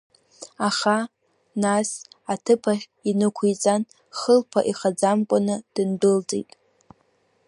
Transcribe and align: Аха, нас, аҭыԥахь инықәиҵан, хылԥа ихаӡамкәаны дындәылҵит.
Аха, 0.67 0.97
нас, 1.63 1.89
аҭыԥахь 2.33 2.85
инықәиҵан, 3.09 3.81
хылԥа 4.17 4.61
ихаӡамкәаны 4.71 5.55
дындәылҵит. 5.73 6.49